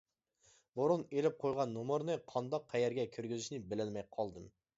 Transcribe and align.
بۇرۇن 0.79 1.03
ئېلىپ 1.15 1.37
قويغان 1.43 1.71
نومۇرنى 1.75 2.15
قانداق 2.33 2.67
قەيەرگە 2.73 3.07
كىرگۈزۈشنى 3.19 3.61
بىلەلمەي 3.71 4.09
قالدىم. 4.19 4.51